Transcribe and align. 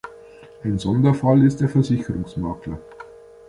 Ein 0.63 0.79
Sonderfall 0.79 1.43
ist 1.45 1.61
der 1.61 1.69
Versicherungsmakler. 1.69 2.79